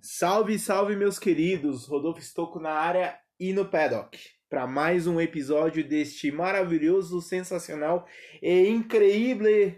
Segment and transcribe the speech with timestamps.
[0.00, 1.86] Salve, salve, meus queridos!
[1.86, 4.16] Rodolfo Stocco na área e no paddock
[4.48, 8.06] para mais um episódio deste maravilhoso, sensacional
[8.40, 9.74] e incrível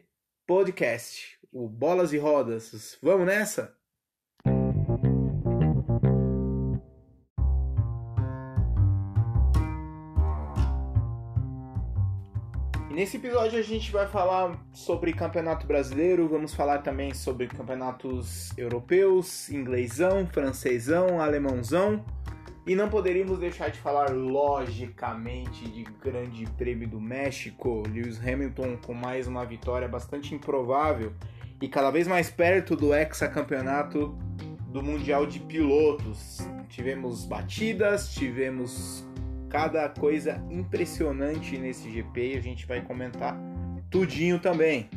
[0.46, 2.98] podcast, o Bolas e Rodas.
[3.02, 3.79] Vamos nessa?
[13.00, 19.48] Nesse episódio a gente vai falar sobre campeonato brasileiro, vamos falar também sobre campeonatos europeus,
[19.48, 22.04] inglesão, francesão, alemãozão.
[22.66, 27.82] E não poderíamos deixar de falar, logicamente, de Grande Prêmio do México.
[27.88, 31.14] Lewis Hamilton com mais uma vitória bastante improvável
[31.58, 34.08] e cada vez mais perto do hexacampeonato
[34.68, 36.46] do Mundial de Pilotos.
[36.68, 39.08] Tivemos batidas, tivemos
[39.50, 43.36] cada coisa impressionante nesse GP e a gente vai comentar
[43.90, 44.88] tudinho também.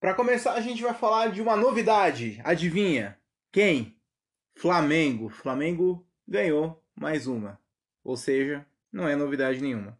[0.00, 2.40] Para começar, a gente vai falar de uma novidade.
[2.44, 3.16] Adivinha?
[3.52, 3.96] Quem?
[4.56, 5.28] Flamengo.
[5.28, 7.60] Flamengo ganhou mais uma.
[8.02, 9.98] Ou seja, não é novidade nenhuma.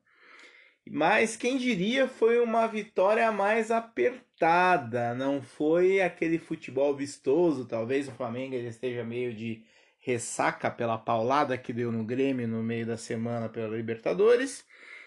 [0.88, 7.66] Mas quem diria foi uma vitória mais apertada, não foi aquele futebol vistoso.
[7.66, 9.64] Talvez o Flamengo esteja meio de
[10.06, 14.64] ressaca pela paulada que deu no Grêmio no meio da semana pela Libertadores.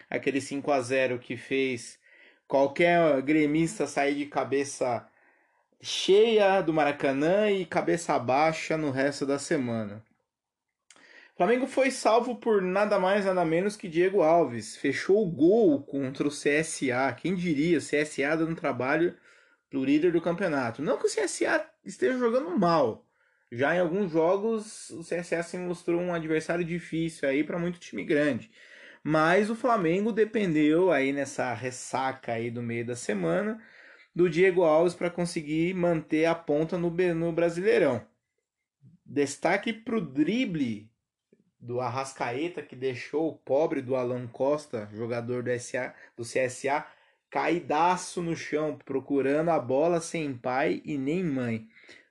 [0.10, 1.98] Aquele 5 a 0 que fez
[2.46, 5.08] qualquer gremista sair de cabeça
[5.82, 10.04] cheia do Maracanã e cabeça baixa no resto da semana.
[11.34, 14.76] O Flamengo foi salvo por nada mais nada menos que Diego Alves.
[14.76, 17.16] Fechou o gol contra o CSA.
[17.18, 19.16] Quem diria, CSA dando trabalho
[19.70, 20.82] pro líder do campeonato.
[20.82, 23.06] Não que o CSA esteja jogando mal,
[23.52, 28.04] já em alguns jogos, o CSA se mostrou um adversário difícil aí para muito time
[28.04, 28.52] grande.
[29.04, 33.62] Mas o Flamengo dependeu aí nessa ressaca aí do meio da semana
[34.16, 38.06] do Diego Alves para conseguir manter a ponta no, no Brasileirão.
[39.06, 40.92] Destaque para o drible
[41.60, 46.86] do Arrascaeta que deixou o pobre do Alan Costa, jogador do, SA, do CSA,
[47.30, 51.68] caidaço no chão, procurando a bola sem pai e nem mãe.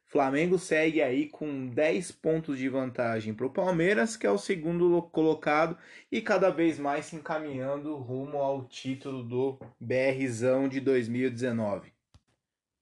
[0.09, 5.03] Flamengo segue aí com 10 pontos de vantagem para o Palmeiras, que é o segundo
[5.13, 5.77] colocado
[6.11, 11.93] e cada vez mais se encaminhando rumo ao título do BRzão de 2019.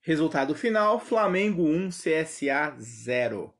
[0.02, 3.52] Resultado final: Flamengo 1, CSA 0.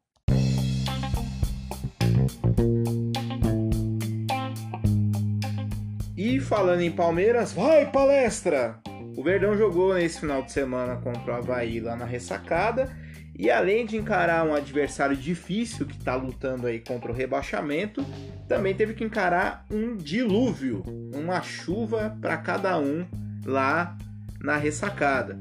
[6.16, 8.81] E falando em Palmeiras, vai palestra!
[9.16, 13.05] O Verdão jogou nesse final de semana contra o Havaí lá na ressacada
[13.38, 18.04] e além de encarar um adversário difícil que está lutando aí contra o rebaixamento,
[18.48, 20.82] também teve que encarar um dilúvio,
[21.14, 23.06] uma chuva para cada um
[23.44, 23.96] lá
[24.41, 25.38] na ressacada.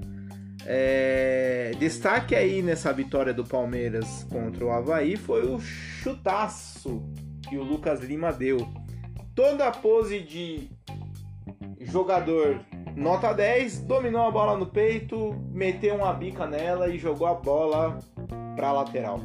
[0.66, 1.72] É...
[1.80, 7.02] Destaque aí nessa vitória do Palmeiras contra o Havaí foi o chutaço
[7.48, 8.68] que o Lucas Lima deu.
[9.34, 10.70] Toda a pose de
[11.80, 12.60] jogador
[12.96, 18.00] Nota 10, dominou a bola no peito, meteu uma bica nela e jogou a bola
[18.56, 19.20] pra lateral.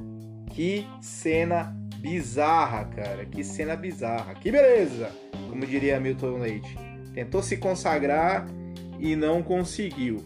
[0.50, 3.25] Que cena bizarra, cara.
[3.25, 4.34] Que cena bizarra.
[4.34, 5.10] Que beleza!
[5.48, 6.76] Como diria Milton Leite.
[7.14, 8.47] Tentou se consagrar
[8.98, 10.25] e não conseguiu.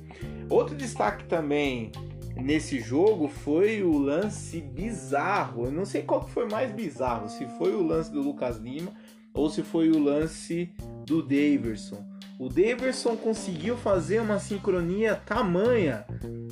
[0.48, 1.92] Outro destaque também
[2.36, 5.66] nesse jogo foi o lance bizarro.
[5.66, 8.90] Eu não sei qual foi mais bizarro, se foi o lance do Lucas Lima
[9.34, 10.72] ou se foi o lance
[11.04, 12.13] do Daverson.
[12.38, 16.04] O Daverson conseguiu fazer uma sincronia tamanha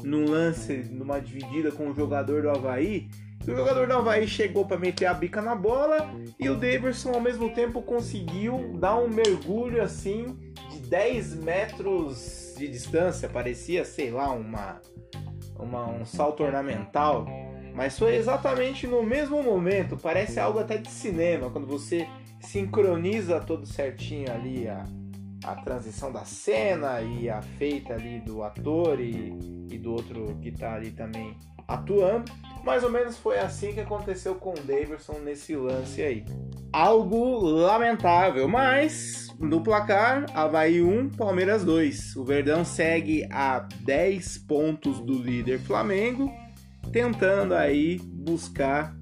[0.04, 3.08] no lance, numa dividida com o jogador do Havaí.
[3.42, 7.20] O jogador do Havaí chegou para meter a bica na bola e o Daverson ao
[7.20, 10.36] mesmo tempo conseguiu dar um mergulho assim
[10.70, 13.28] de 10 metros de distância.
[13.28, 14.80] Parecia, sei lá, uma,
[15.58, 17.26] uma um salto ornamental.
[17.74, 19.96] Mas foi exatamente no mesmo momento.
[19.96, 22.06] Parece algo até de cinema, quando você
[22.40, 24.84] sincroniza todo certinho ali a
[25.44, 29.36] a transição da cena e a feita ali do ator e,
[29.70, 31.36] e do outro que está ali também
[31.66, 32.30] atuando.
[32.64, 36.24] Mais ou menos foi assim que aconteceu com o Davidson nesse lance aí.
[36.72, 42.16] Algo lamentável, mas no placar, Havaí 1, Palmeiras 2.
[42.16, 46.32] O Verdão segue a 10 pontos do líder Flamengo,
[46.92, 48.94] tentando aí buscar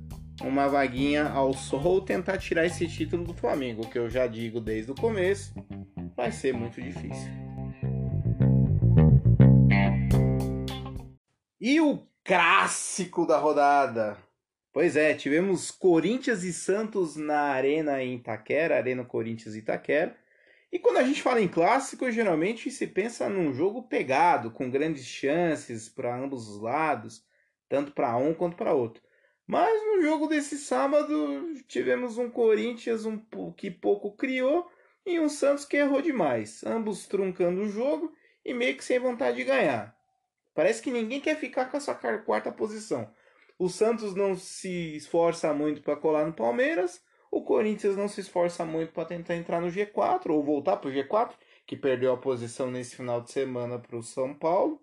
[0.43, 4.91] uma vaguinha ao Sol tentar tirar esse título do Flamengo, que eu já digo desde
[4.91, 5.53] o começo,
[6.17, 7.31] vai ser muito difícil.
[11.61, 14.17] E o clássico da rodada?
[14.73, 20.17] Pois é, tivemos Corinthians e Santos na Arena em Itaquera, Arena Corinthians e Itaquera.
[20.73, 25.05] E quando a gente fala em clássico, geralmente se pensa num jogo pegado, com grandes
[25.05, 27.25] chances para ambos os lados,
[27.69, 29.03] tanto para um quanto para outro.
[29.45, 33.21] Mas no jogo desse sábado tivemos um Corinthians um,
[33.57, 34.71] que pouco criou
[35.05, 38.13] e um Santos que errou demais, ambos truncando o jogo
[38.45, 39.97] e meio que sem vontade de ganhar.
[40.55, 43.11] Parece que ninguém quer ficar com essa quarta posição.
[43.59, 48.65] O Santos não se esforça muito para colar no Palmeiras, o Corinthians não se esforça
[48.65, 51.33] muito para tentar entrar no G4 ou voltar para o G4,
[51.67, 54.83] que perdeu a posição nesse final de semana para o São Paulo.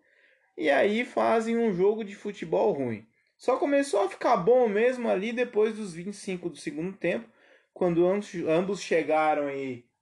[0.55, 3.05] E aí fazem um jogo de futebol ruim.
[3.37, 7.29] Só começou a ficar bom mesmo ali depois dos 25 do segundo tempo,
[7.73, 9.47] quando ambos chegaram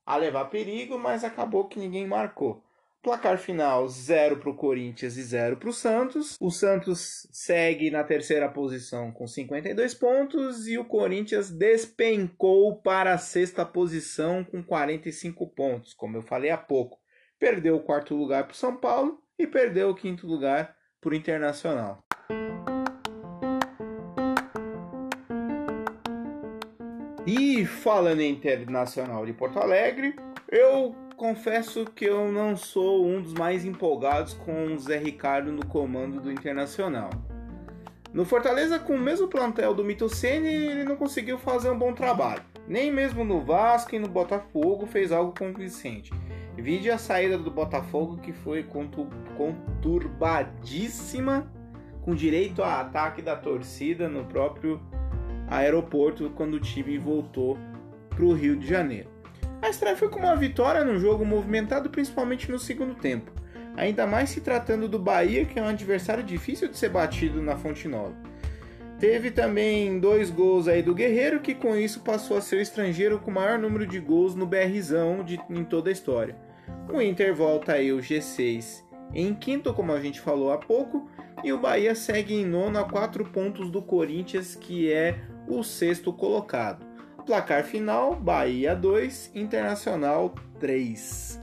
[0.06, 2.64] a levar perigo, mas acabou que ninguém marcou.
[3.02, 6.36] Placar final 0 para o Corinthians e 0 para o Santos.
[6.40, 13.18] O Santos segue na terceira posição com 52 pontos e o Corinthians despencou para a
[13.20, 17.00] sexta posição com 45 pontos, como eu falei há pouco.
[17.38, 21.16] Perdeu o quarto lugar para o São Paulo e perdeu o quinto lugar para o
[21.16, 22.04] Internacional.
[27.26, 30.16] E falando em Internacional de Porto Alegre,
[30.48, 35.66] eu confesso que eu não sou um dos mais empolgados com o Zé Ricardo no
[35.66, 37.10] comando do Internacional.
[38.14, 42.44] No Fortaleza, com o mesmo plantel do Mitocene, ele não conseguiu fazer um bom trabalho.
[42.68, 46.14] Nem mesmo no Vasco e no Botafogo fez algo convincente.
[46.56, 48.64] Vide a saída do Botafogo que foi
[49.36, 51.52] conturbadíssima,
[52.02, 54.80] com direito a ataque da torcida no próprio
[55.48, 57.58] aeroporto quando o time voltou
[58.10, 59.10] para o Rio de Janeiro.
[59.62, 63.32] A estreia foi com uma vitória num jogo movimentado principalmente no segundo tempo,
[63.76, 67.56] ainda mais se tratando do Bahia, que é um adversário difícil de ser batido na
[67.56, 68.16] Fonte Nova.
[69.00, 73.20] Teve também dois gols aí do Guerreiro, que com isso passou a ser o estrangeiro
[73.20, 76.36] com o maior número de gols no BRzão de, em toda a história.
[76.92, 81.10] O Inter volta aí o G6 em quinto, como a gente falou há pouco,
[81.44, 86.12] e o Bahia segue em nono a quatro pontos do Corinthians, que é o sexto
[86.14, 86.86] colocado.
[87.26, 91.42] Placar final: Bahia 2, Internacional 3.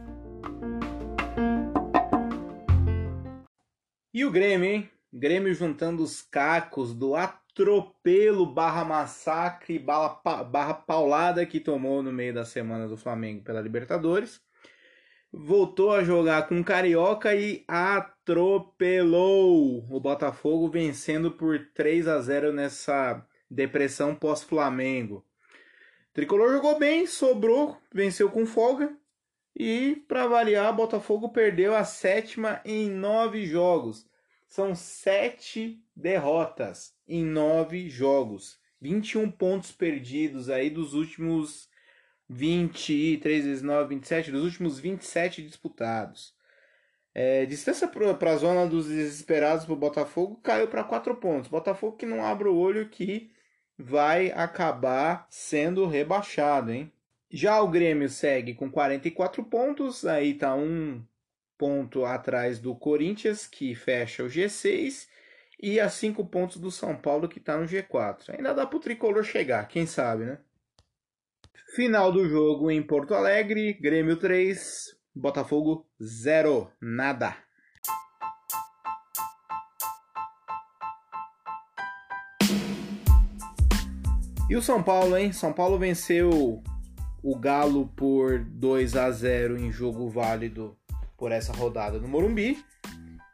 [4.14, 4.90] E o Grêmio, hein?
[5.12, 12.32] Grêmio juntando os cacos do atropelo barra massacre barra, barra paulada que tomou no meio
[12.32, 14.40] da semana do Flamengo pela Libertadores.
[15.32, 18.98] Voltou a jogar com Carioca e atropelou
[19.90, 25.24] o Botafogo, vencendo por 3 a 0 nessa depressão pós-Flamengo.
[26.12, 28.96] Tricolor jogou bem, sobrou, venceu com folga.
[29.54, 34.06] E, para variar, Botafogo perdeu a sétima em nove jogos.
[34.48, 38.58] São sete derrotas em nove jogos.
[38.80, 41.70] 21 pontos perdidos aí dos últimos
[42.28, 46.34] 20, 3 vezes 9, 27, dos últimos 27 disputados.
[47.14, 51.50] É, distância para a zona dos desesperados para o Botafogo caiu para 4 pontos.
[51.50, 53.30] Botafogo que não abre o olho que
[53.78, 56.92] vai acabar sendo rebaixado, hein?
[57.30, 61.02] Já o Grêmio segue com 44 pontos, aí tá um
[61.56, 65.08] ponto atrás do Corinthians, que fecha o G6,
[65.62, 68.36] e a 5 pontos do São Paulo, que tá no G4.
[68.36, 70.38] Ainda dá pro tricolor chegar, quem sabe, né?
[71.74, 77.34] Final do jogo em Porto Alegre, Grêmio 3, Botafogo 0, nada.
[84.52, 85.32] E o São Paulo, hein?
[85.32, 86.62] São Paulo venceu
[87.22, 90.76] o Galo por 2 a 0 em jogo válido
[91.16, 92.62] por essa rodada no Morumbi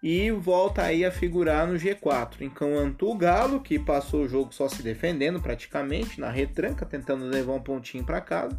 [0.00, 2.42] e volta aí a figurar no G4.
[2.42, 7.54] Enquanto o Galo, que passou o jogo só se defendendo praticamente na retranca, tentando levar
[7.54, 8.56] um pontinho para casa,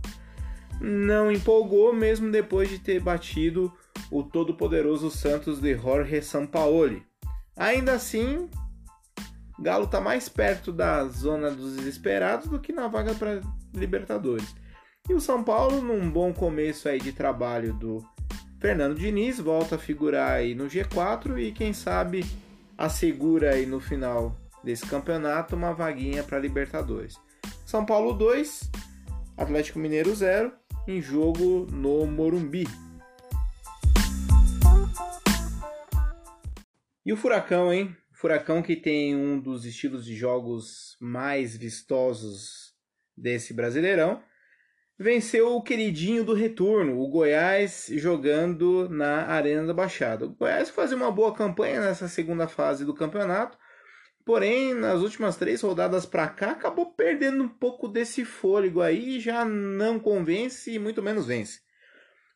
[0.82, 3.72] não empolgou mesmo depois de ter batido
[4.12, 7.06] o todo-poderoso Santos de Jorge Sampaoli.
[7.56, 8.50] Ainda assim,
[9.62, 13.42] Galo está mais perto da zona dos desesperados do que na vaga para
[13.74, 14.56] Libertadores.
[15.08, 18.04] E o São Paulo, num bom começo aí de trabalho do
[18.60, 22.26] Fernando Diniz, volta a figurar aí no G4 e quem sabe
[22.78, 27.16] assegura aí no final desse campeonato uma vaguinha para Libertadores.
[27.66, 28.72] São Paulo 2,
[29.38, 30.54] Atlético Mineiro 0,
[30.88, 32.68] em jogo no Morumbi.
[37.06, 37.96] E o Furacão, hein?
[38.20, 42.76] Furacão que tem um dos estilos de jogos mais vistosos
[43.16, 44.22] desse Brasileirão,
[44.98, 50.26] venceu o queridinho do retorno, o Goiás, jogando na Arena da Baixada.
[50.26, 53.58] O Goiás fazia uma boa campanha nessa segunda fase do campeonato,
[54.26, 59.46] porém, nas últimas três rodadas para cá, acabou perdendo um pouco desse fôlego aí já
[59.46, 61.62] não convence e muito menos vence.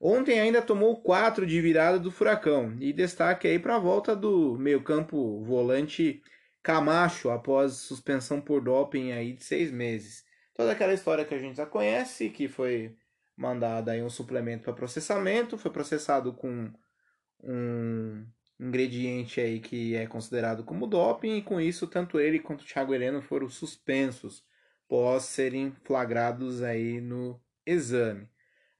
[0.05, 2.75] Ontem ainda tomou 4 de virada do Furacão.
[2.77, 6.21] E destaque aí para a volta do meio-campo volante
[6.61, 10.25] Camacho após suspensão por doping aí de seis meses.
[10.53, 12.93] Toda aquela história que a gente já conhece, que foi
[13.33, 16.69] mandada aí um suplemento para processamento, foi processado com
[17.41, 18.25] um
[18.59, 22.93] ingrediente aí que é considerado como doping, e com isso tanto ele quanto o Thiago
[22.93, 24.43] Heleno foram suspensos
[24.85, 28.32] pós serem flagrados aí no exame.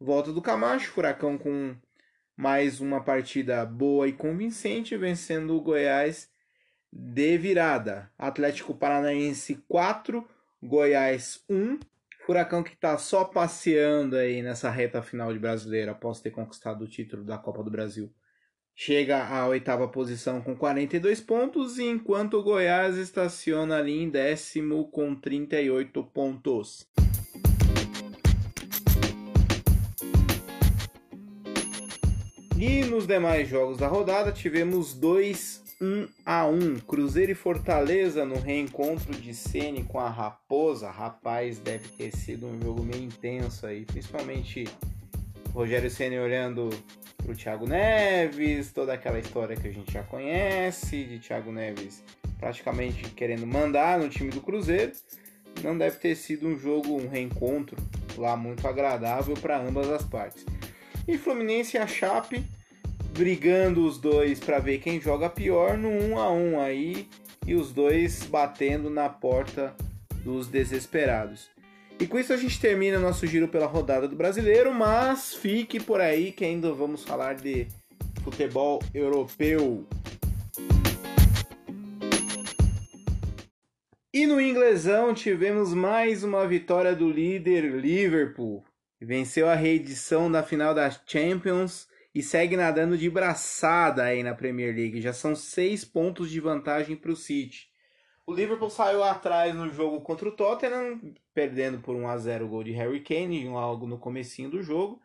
[0.03, 1.77] Volta do Camacho, Furacão com
[2.36, 6.29] mais uma partida boa e convincente, vencendo o Goiás
[6.91, 8.12] de virada.
[8.17, 10.27] Atlético Paranaense 4,
[10.62, 11.79] Goiás 1.
[12.25, 16.88] Furacão que está só passeando aí nessa reta final de brasileiro após ter conquistado o
[16.89, 18.13] título da Copa do Brasil.
[18.75, 25.15] Chega à oitava posição com 42 pontos, enquanto o Goiás estaciona ali em décimo com
[25.15, 26.86] 38 pontos.
[32.57, 38.39] E nos demais jogos da rodada tivemos dois 1 a 1 Cruzeiro e Fortaleza no
[38.39, 40.89] reencontro de Ceni com a Raposa.
[40.89, 44.65] Rapaz, deve ter sido um jogo meio intenso aí, principalmente
[45.53, 46.69] Rogério Ceni olhando
[47.17, 52.03] pro Thiago Neves, toda aquela história que a gente já conhece de Thiago Neves
[52.43, 54.91] praticamente querendo mandar no time do Cruzeiro.
[55.63, 57.77] Não deve ter sido um jogo, um reencontro
[58.17, 60.45] lá muito agradável para ambas as partes.
[61.07, 62.43] E Fluminense e a Chape
[63.13, 67.07] brigando os dois para ver quem joga pior no 1 a 1 aí
[67.45, 69.75] e os dois batendo na porta
[70.24, 71.50] dos desesperados.
[72.00, 76.01] E com isso a gente termina nosso giro pela rodada do Brasileiro, mas fique por
[76.01, 77.67] aí que ainda vamos falar de
[78.24, 79.86] futebol europeu.
[84.12, 88.63] E no inglesão tivemos mais uma vitória do líder Liverpool.
[89.03, 94.74] Venceu a reedição da final da Champions e segue nadando de braçada aí na Premier
[94.74, 95.01] League.
[95.01, 97.69] Já são seis pontos de vantagem para o City.
[98.25, 101.01] O Liverpool saiu atrás no jogo contra o Tottenham,
[101.33, 105.01] perdendo por 1 a 0 o gol de Harry Kane logo no comecinho do jogo,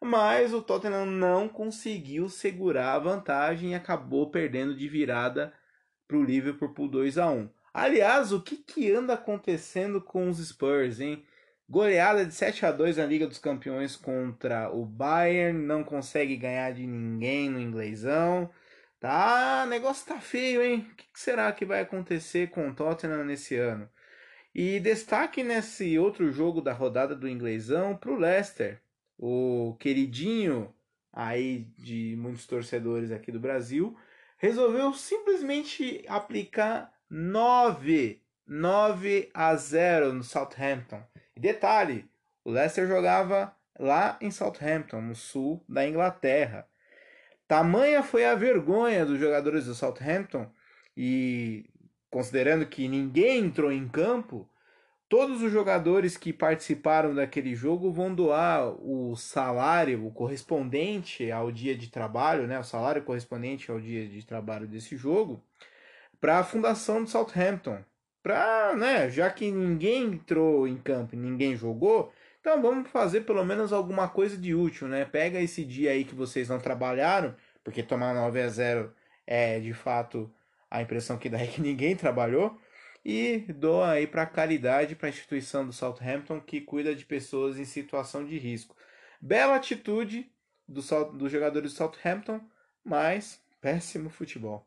[0.00, 5.52] mas o Tottenham não conseguiu segurar a vantagem e acabou perdendo de virada
[6.08, 7.50] para o Liverpool por 2 a 1.
[7.74, 11.22] Aliás, o que, que anda acontecendo com os Spurs, hein?
[11.72, 16.70] Goleada de 7 a 2 na Liga dos Campeões contra o Bayern, não consegue ganhar
[16.74, 18.50] de ninguém no inglesão.
[19.00, 20.86] Tá, negócio tá feio, hein?
[20.92, 23.88] O que será que vai acontecer com o Tottenham nesse ano?
[24.54, 28.78] E destaque nesse outro jogo da rodada do inglesão pro Leicester,
[29.16, 30.74] o queridinho
[31.10, 33.96] aí de muitos torcedores aqui do Brasil,
[34.36, 41.02] resolveu simplesmente aplicar 9, 9 a 0 no Southampton.
[41.42, 42.08] Detalhe,
[42.44, 46.68] o Leicester jogava lá em Southampton, no sul da Inglaterra.
[47.48, 50.48] Tamanha foi a vergonha dos jogadores do Southampton
[50.96, 51.68] e
[52.08, 54.48] considerando que ninguém entrou em campo,
[55.08, 61.76] todos os jogadores que participaram daquele jogo vão doar o salário, o correspondente ao dia
[61.76, 65.42] de trabalho, né, o salário correspondente ao dia de trabalho desse jogo,
[66.20, 67.82] para a fundação do Southampton,
[68.22, 73.72] Pra, né, já que ninguém entrou em campo ninguém jogou, então vamos fazer pelo menos
[73.72, 75.04] alguma coisa de útil, né?
[75.04, 78.92] Pega esse dia aí que vocês não trabalharam, porque tomar 9 a 0
[79.26, 80.32] é de fato
[80.70, 82.58] a impressão que dá é que ninguém trabalhou,
[83.04, 87.64] e doa aí para caridade, para a instituição do Southampton que cuida de pessoas em
[87.64, 88.76] situação de risco.
[89.20, 90.30] Bela atitude
[90.66, 92.40] dos do jogadores do Southampton,
[92.84, 94.66] mas péssimo futebol.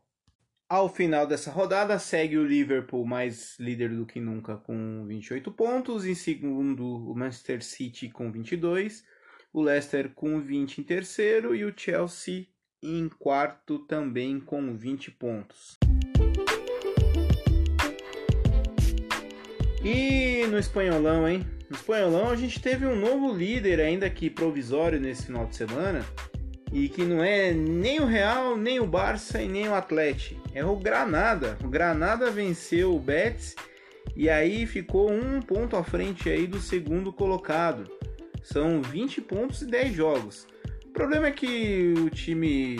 [0.68, 6.04] Ao final dessa rodada, segue o Liverpool mais líder do que nunca com 28 pontos.
[6.04, 9.04] Em segundo, o Manchester City com 22.
[9.52, 11.54] O Leicester com 20 em terceiro.
[11.54, 12.48] E o Chelsea
[12.82, 15.78] em quarto também com 20 pontos.
[19.84, 21.46] E no espanholão, hein?
[21.70, 26.04] No espanholão a gente teve um novo líder, ainda que provisório, nesse final de semana
[26.76, 30.38] e que não é nem o Real, nem o Barça e nem o Atlético.
[30.52, 31.56] É o Granada.
[31.64, 33.56] O Granada venceu o Betis
[34.14, 37.90] e aí ficou um ponto à frente aí do segundo colocado.
[38.42, 40.46] São 20 pontos e 10 jogos.
[40.84, 42.78] O problema é que o time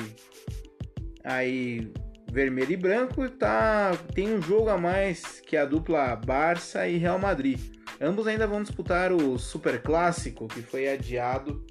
[1.25, 1.91] aí
[2.31, 7.19] vermelho e branco tá tem um jogo a mais que a dupla Barça e Real
[7.19, 7.59] Madrid.
[7.99, 11.65] Ambos ainda vão disputar o Super Clássico, que foi adiado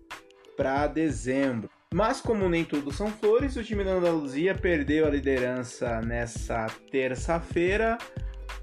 [0.57, 1.74] para dezembro.
[1.93, 7.97] Mas como nem tudo são flores, o time da Andaluzia perdeu a liderança nessa terça-feira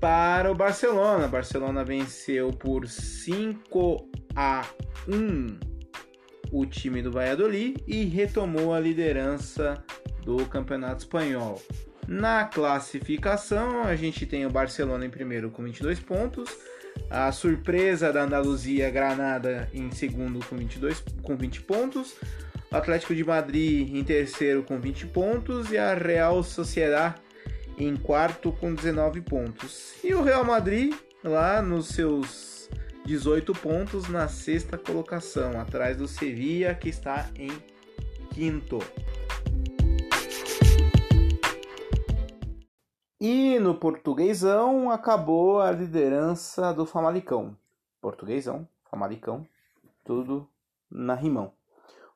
[0.00, 1.26] para o Barcelona.
[1.26, 4.66] O Barcelona venceu por 5 a
[5.08, 5.72] 1
[6.52, 9.82] o time do Valladolid e retomou a liderança
[10.22, 11.60] do Campeonato Espanhol.
[12.06, 16.50] Na classificação, a gente tem o Barcelona em primeiro com 22 pontos,
[17.08, 22.16] a surpresa da Andaluzia Granada em segundo com 22 com 20 pontos,
[22.72, 27.14] o Atlético de Madrid em terceiro com 20 pontos e a Real Sociedad
[27.76, 29.94] em quarto com 19 pontos.
[30.02, 32.70] E o Real Madrid lá nos seus
[33.04, 37.50] 18 pontos na sexta colocação, atrás do Sevilla que está em
[38.30, 38.78] quinto.
[43.20, 47.54] E no portuguesão acabou a liderança do Famalicão.
[48.00, 49.46] Portuguesão, Famalicão,
[50.02, 50.48] tudo
[50.90, 51.52] na rimão.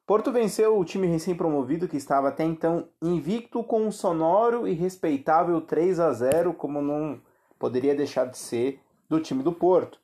[0.06, 5.60] Porto venceu o time recém-promovido que estava até então invicto com um sonoro e respeitável
[5.60, 7.20] 3 a 0, como não
[7.58, 9.98] poderia deixar de ser do time do Porto.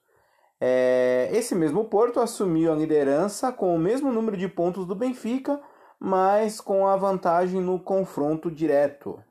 [0.61, 5.61] É, esse mesmo Porto assumiu a liderança com o mesmo número de pontos do Benfica,
[6.01, 9.23] mas com a vantagem no confronto direto.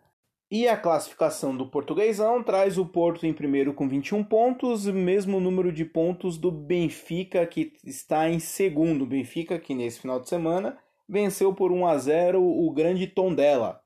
[0.52, 5.72] E a classificação do portuguesão traz o Porto em primeiro com 21 pontos, mesmo número
[5.72, 9.06] de pontos do Benfica, que está em segundo.
[9.06, 10.78] Benfica, que nesse final de semana
[11.08, 13.82] venceu por 1 a 0 o grande Tondela.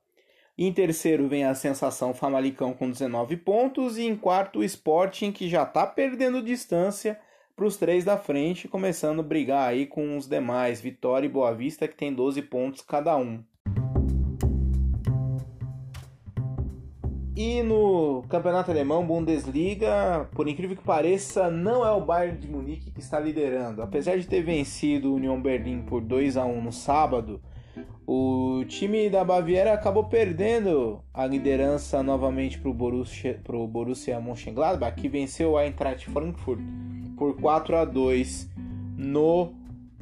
[0.57, 3.99] Em terceiro vem a sensação Famalicão com 19 pontos.
[3.99, 7.19] E em quarto o Sporting, que já está perdendo distância
[7.55, 10.81] para os três da frente, começando a brigar aí com os demais.
[10.81, 13.43] Vitória e Boa Vista, que tem 12 pontos cada um.
[17.35, 22.89] E no campeonato alemão, Bundesliga, por incrível que pareça, não é o Bayern de Munique
[22.89, 23.81] que está liderando.
[23.81, 27.41] Apesar de ter vencido o Union Berlin por 2 a 1 no sábado,
[28.07, 34.95] o time da Baviera acabou perdendo a liderança novamente para o Borussia, pro Borussia Mönchengladbach,
[34.95, 36.61] que venceu a Eintracht Frankfurt
[37.17, 38.49] por 4 a 2
[38.97, 39.53] no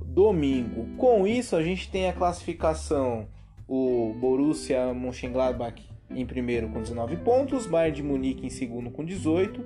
[0.05, 0.85] domingo.
[0.97, 3.25] Com isso, a gente tem a classificação
[3.67, 9.63] o Borussia Mönchengladbach em primeiro com 19 pontos, Bayern de Munique em segundo com 18,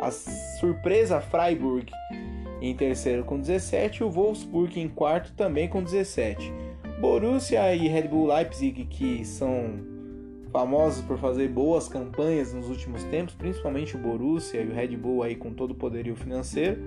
[0.00, 1.90] a surpresa Freiburg
[2.60, 6.52] em terceiro com 17 e o Wolfsburg em quarto também com 17.
[7.00, 9.94] Borussia e Red Bull Leipzig, que são
[10.50, 15.22] famosos por fazer boas campanhas nos últimos tempos, principalmente o Borussia e o Red Bull
[15.22, 16.80] aí com todo o poderio financeiro,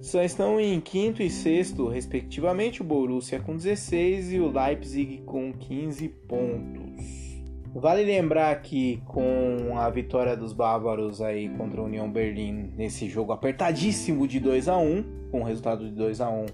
[0.00, 5.52] só estão em quinto e sexto, respectivamente, o Borussia com 16 e o Leipzig com
[5.52, 7.27] 15 pontos.
[7.74, 13.32] Vale lembrar que com a vitória dos bávaros aí contra a União Berlim nesse jogo
[13.32, 16.46] apertadíssimo de 2 a 1, com resultado de 2 a 1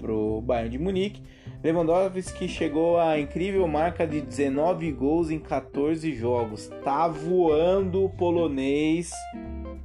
[0.00, 1.22] pro Bayern de Munique,
[1.62, 6.68] Lewandowski chegou à incrível marca de 19 gols em 14 jogos.
[6.82, 9.10] Tá voando o polonês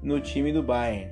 [0.02, 1.12] no time do Bayern.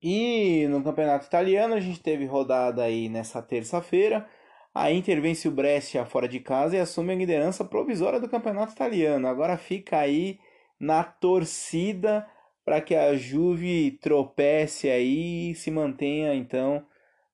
[0.00, 4.26] E no campeonato italiano a gente teve rodada aí nessa terça-feira.
[4.74, 8.72] A Inter vence o Brescia fora de casa e assume a liderança provisória do campeonato
[8.72, 9.28] italiano.
[9.28, 10.40] Agora fica aí
[10.80, 12.26] na torcida
[12.64, 16.84] para que a Juve tropece aí e se mantenha então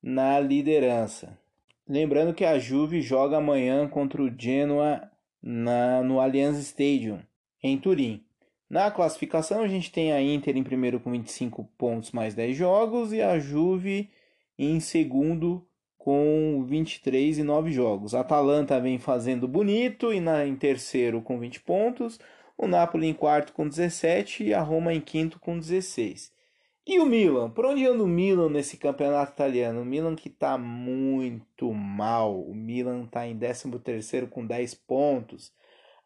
[0.03, 1.39] na liderança.
[1.89, 5.09] Lembrando que a Juve joga amanhã contra o Genoa
[5.41, 7.21] na, no Allianz Stadium,
[7.63, 8.25] em Turim.
[8.69, 13.13] Na classificação, a gente tem a Inter em primeiro com 25 pontos mais 10 jogos
[13.13, 14.11] e a Juve
[14.59, 15.67] em segundo
[16.09, 18.15] com 23 e 9 jogos.
[18.15, 22.19] A Atalanta vem fazendo bonito e na, em terceiro com 20 pontos.
[22.57, 26.33] O Napoli em quarto com 17 e a Roma em quinto com 16.
[26.87, 27.51] E o Milan?
[27.51, 29.83] Por onde anda o Milan nesse campeonato italiano?
[29.83, 32.41] O Milan que está muito mal.
[32.41, 35.53] O Milan está em 13º com 10 pontos.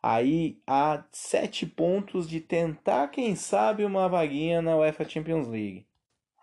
[0.03, 5.87] Aí há 7 pontos de tentar, quem sabe, uma vaguinha na UEFA Champions League.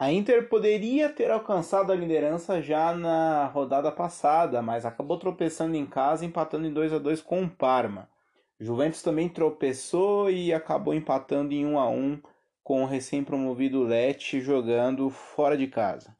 [0.01, 5.85] A Inter poderia ter alcançado a liderança já na rodada passada, mas acabou tropeçando em
[5.85, 8.09] casa, empatando em 2 a 2 com o Parma.
[8.57, 12.21] Juventus também tropeçou e acabou empatando em 1 a 1
[12.63, 16.15] com o recém-promovido Lecce jogando fora de casa.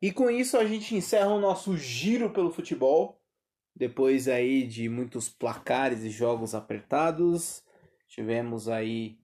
[0.00, 3.20] E com isso a gente encerra o nosso giro pelo futebol.
[3.78, 7.62] Depois aí de muitos placares e jogos apertados,
[8.08, 9.18] tivemos aí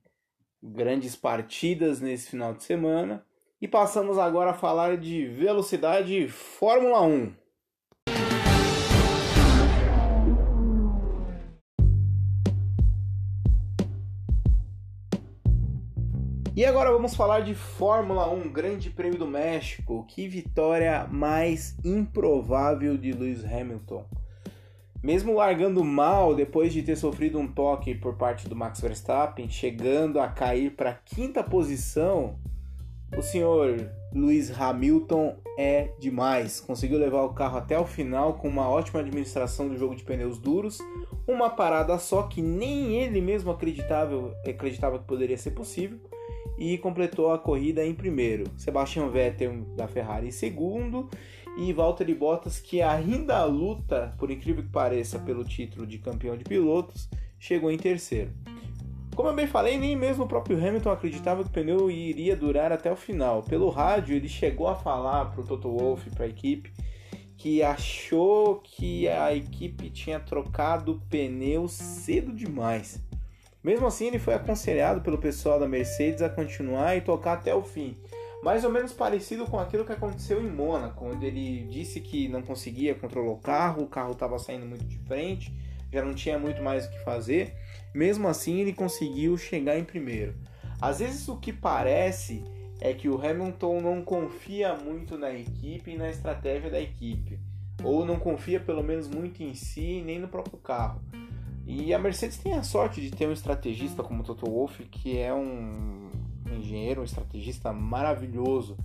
[0.62, 3.24] grandes partidas nesse final de semana.
[3.58, 7.32] E passamos agora a falar de velocidade Fórmula 1.
[16.54, 20.04] E agora vamos falar de Fórmula 1, Grande Prêmio do México.
[20.06, 24.04] Que vitória mais improvável de Lewis Hamilton.
[25.02, 30.20] Mesmo largando mal depois de ter sofrido um toque por parte do Max Verstappen, chegando
[30.20, 32.38] a cair para a quinta posição,
[33.16, 36.60] o senhor Lewis Hamilton é demais.
[36.60, 40.38] Conseguiu levar o carro até o final com uma ótima administração do jogo de pneus
[40.38, 40.78] duros,
[41.26, 45.98] uma parada só que nem ele mesmo acreditava, acreditava que poderia ser possível
[46.56, 48.44] e completou a corrida em primeiro.
[48.56, 51.08] Sebastian Vettel da Ferrari em segundo
[51.56, 56.44] e Valtteri Bottas que ainda luta, por incrível que pareça, pelo título de campeão de
[56.44, 58.32] pilotos, chegou em terceiro.
[59.14, 62.72] Como eu bem falei, nem mesmo o próprio Hamilton acreditava que o pneu iria durar
[62.72, 63.42] até o final.
[63.42, 66.72] Pelo rádio, ele chegou a falar para o Toto Wolff, para a equipe,
[67.36, 73.04] que achou que a equipe tinha trocado o pneu cedo demais.
[73.62, 77.62] Mesmo assim, ele foi aconselhado pelo pessoal da Mercedes a continuar e tocar até o
[77.62, 77.96] fim
[78.42, 82.42] mais ou menos parecido com aquilo que aconteceu em Mônaco, onde ele disse que não
[82.42, 85.54] conseguia controlar o carro, o carro estava saindo muito de frente,
[85.92, 87.54] já não tinha muito mais o que fazer.
[87.94, 90.34] Mesmo assim, ele conseguiu chegar em primeiro.
[90.80, 92.44] Às vezes, o que parece
[92.80, 97.38] é que o Hamilton não confia muito na equipe e na estratégia da equipe,
[97.84, 101.00] ou não confia pelo menos muito em si nem no próprio carro.
[101.64, 105.16] E a Mercedes tem a sorte de ter um estrategista como o Toto Wolff, que
[105.16, 106.10] é um
[106.56, 108.76] engenheiro, um estrategista maravilhoso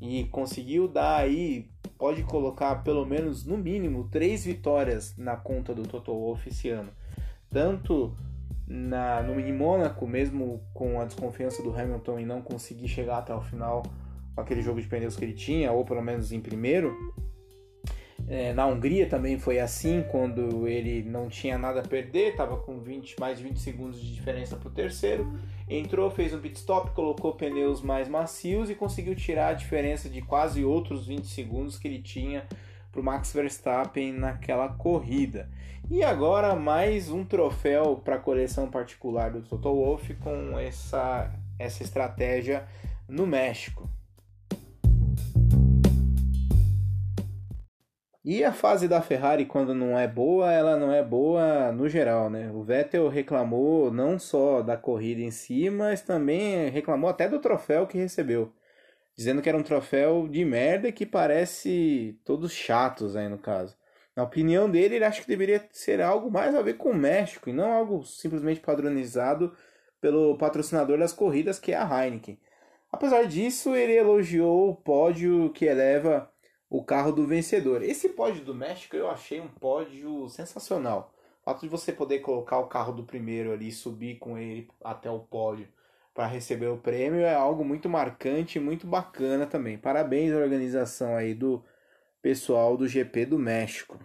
[0.00, 5.82] e conseguiu dar aí, pode colocar pelo menos no mínimo três vitórias na conta do
[5.82, 6.90] Toto Wolff esse ano.
[7.50, 8.14] Tanto
[8.66, 13.34] na, no Mini Mônaco, mesmo com a desconfiança do Hamilton em não conseguir chegar até
[13.34, 13.82] o final
[14.34, 16.94] com aquele jogo de pneus que ele tinha, ou pelo menos em primeiro,
[18.26, 22.78] é, na Hungria também foi assim, quando ele não tinha nada a perder, estava com
[22.78, 25.38] 20, mais de 20 segundos de diferença para o terceiro.
[25.68, 30.22] Entrou, fez um pit stop, colocou pneus mais macios e conseguiu tirar a diferença de
[30.22, 32.46] quase outros 20 segundos que ele tinha
[32.90, 35.48] para o Max Verstappen naquela corrida.
[35.90, 41.82] E agora mais um troféu para a coleção particular do Toto Wolff com essa, essa
[41.82, 42.64] estratégia
[43.06, 43.88] no México.
[48.24, 52.30] E a fase da Ferrari, quando não é boa, ela não é boa no geral,
[52.30, 52.50] né?
[52.50, 57.86] O Vettel reclamou não só da corrida em si, mas também reclamou até do troféu
[57.86, 58.50] que recebeu.
[59.14, 63.76] Dizendo que era um troféu de merda que parece todos chatos aí no caso.
[64.16, 67.50] Na opinião dele, ele acha que deveria ser algo mais a ver com o México
[67.50, 69.52] e não algo simplesmente padronizado
[70.00, 72.40] pelo patrocinador das corridas, que é a Heineken.
[72.90, 76.32] Apesar disso, ele elogiou o pódio que eleva
[76.74, 77.84] o carro do vencedor.
[77.84, 81.14] Esse pódio do México eu achei um pódio sensacional.
[81.40, 85.08] O fato de você poder colocar o carro do primeiro ali subir com ele até
[85.08, 85.68] o pódio
[86.12, 89.78] para receber o prêmio é algo muito marcante e muito bacana também.
[89.78, 91.62] Parabéns à organização aí do
[92.20, 93.96] pessoal do GP do México.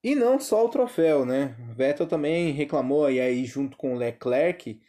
[0.00, 1.56] E não só o troféu, né?
[1.74, 4.80] Vettel também reclamou aí junto com o Leclerc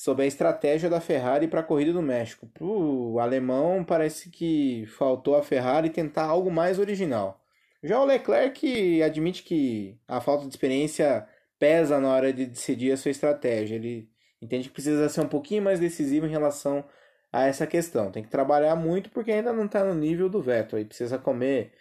[0.00, 2.46] sobre a estratégia da Ferrari para a corrida do México.
[2.54, 7.38] Para o alemão, parece que faltou a Ferrari tentar algo mais original.
[7.82, 12.96] Já o Leclerc admite que a falta de experiência pesa na hora de decidir a
[12.96, 13.74] sua estratégia.
[13.74, 14.08] Ele
[14.40, 16.82] entende que precisa ser um pouquinho mais decisivo em relação
[17.30, 18.10] a essa questão.
[18.10, 20.78] Tem que trabalhar muito porque ainda não está no nível do Vettel.
[20.78, 21.74] Aí precisa comer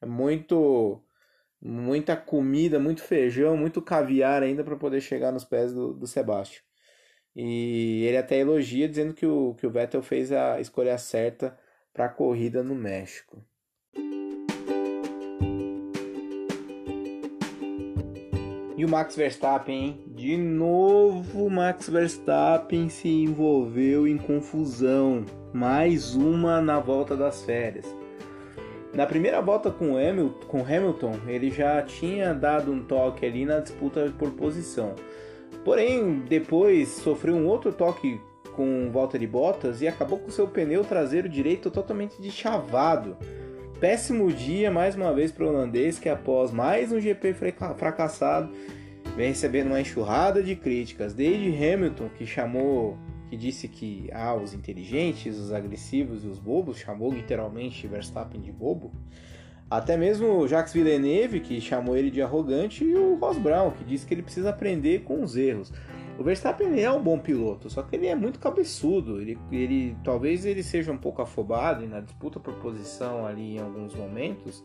[0.00, 1.02] muito
[1.60, 6.62] muita comida, muito feijão, muito caviar ainda para poder chegar nos pés do, do Sebastião.
[7.34, 11.56] E ele até elogia dizendo que o, que o Vettel fez a escolha certa
[11.92, 13.42] para a corrida no México.
[18.76, 20.04] E o Max Verstappen, hein?
[20.08, 25.24] De novo, Max Verstappen se envolveu em confusão.
[25.52, 27.86] Mais uma na volta das férias.
[28.92, 34.32] Na primeira volta com Hamilton, ele já tinha dado um toque ali na disputa por
[34.32, 34.94] posição.
[35.64, 38.20] Porém, depois sofreu um outro toque
[38.54, 43.16] com volta de Bottas e acabou com seu pneu traseiro direito totalmente deschavado.
[43.80, 47.34] Péssimo dia mais uma vez para o holandês que após mais um GP
[47.76, 48.52] fracassado
[49.16, 52.96] vem recebendo uma enxurrada de críticas, desde Hamilton que chamou,
[53.28, 58.52] que disse que ah, os inteligentes, os agressivos e os bobos, chamou literalmente Verstappen de
[58.52, 58.92] bobo,
[59.76, 63.84] até mesmo o Jacques Villeneuve, que chamou ele de arrogante, e o Ross Brown, que
[63.84, 65.72] disse que ele precisa aprender com os erros.
[66.16, 69.20] O Verstappen é um bom piloto, só que ele é muito cabeçudo.
[69.20, 73.58] Ele, ele talvez ele seja um pouco afobado e na disputa por posição ali em
[73.58, 74.62] alguns momentos,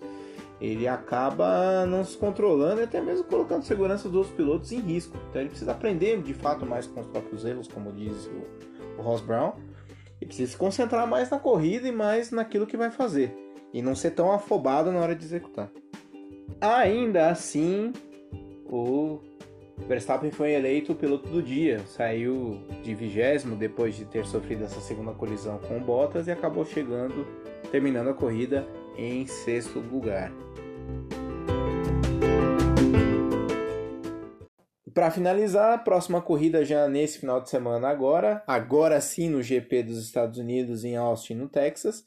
[0.62, 4.80] ele acaba não se controlando e até mesmo colocando a segurança dos outros pilotos em
[4.80, 5.18] risco.
[5.30, 9.02] Então ele precisa aprender de fato mais com os próprios erros, como diz o, o
[9.02, 9.54] Ross Brown,
[10.22, 13.96] e precisa se concentrar mais na corrida e mais naquilo que vai fazer e não
[13.96, 15.70] ser tão afobado na hora de executar.
[16.62, 17.94] Ainda assim,
[18.66, 19.20] o
[19.88, 24.82] Verstappen foi eleito o piloto do dia, saiu de vigésimo depois de ter sofrido essa
[24.82, 27.26] segunda colisão com o Bottas e acabou chegando,
[27.72, 30.32] terminando a corrida em sexto lugar.
[34.94, 39.84] Para finalizar, a próxima corrida já nesse final de semana agora, agora sim no GP
[39.84, 42.04] dos Estados Unidos em Austin, no Texas,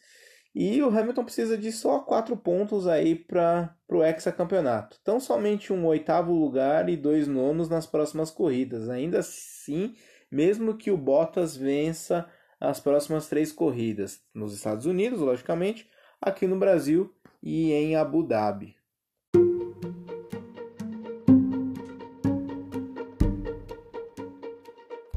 [0.54, 4.98] e o Hamilton precisa de só quatro pontos aí para o hexacampeonato.
[5.00, 8.88] Então somente um oitavo lugar e dois nonos nas próximas corridas.
[8.90, 9.94] Ainda assim,
[10.30, 12.28] mesmo que o Bottas vença
[12.60, 15.88] as próximas três corridas, nos Estados Unidos, logicamente,
[16.20, 17.12] aqui no Brasil
[17.42, 18.76] e em Abu Dhabi.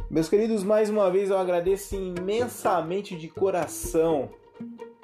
[0.10, 4.30] Meus queridos, mais uma vez eu agradeço imensamente de coração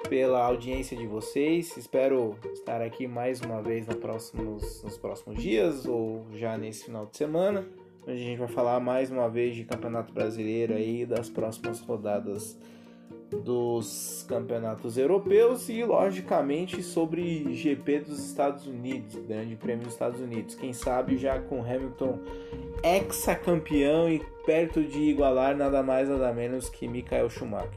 [0.08, 1.76] pela audiência de vocês.
[1.76, 7.06] Espero estar aqui mais uma vez no próximos, nos próximos dias ou já nesse final
[7.06, 7.66] de semana,
[8.02, 12.58] onde a gente vai falar mais uma vez de Campeonato Brasileiro aí das próximas rodadas
[13.40, 20.54] dos campeonatos europeus e logicamente sobre GP dos Estados Unidos, Grande Prêmio dos Estados Unidos.
[20.54, 22.18] Quem sabe já com Hamilton
[22.82, 27.70] ex-campeão e perto de igualar nada mais nada menos que Michael Schumacher.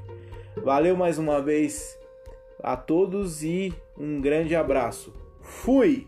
[0.64, 1.98] Valeu mais uma vez
[2.66, 5.14] a todos e um grande abraço.
[5.40, 6.08] Fui!